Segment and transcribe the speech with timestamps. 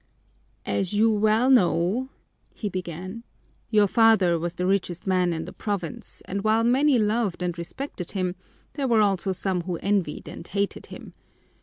[0.65, 2.09] "As you well know,"
[2.55, 3.23] he began,
[3.69, 8.13] "your father was the richest man in the province, and while many loved and respected
[8.13, 8.33] him,
[8.73, 11.13] there were also some who envied and hated him.